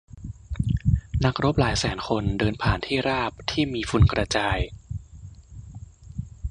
[1.25, 4.59] นักรบหลายแสนคนเดินผ่านที่ราบที่มีฝุ่นกระจาย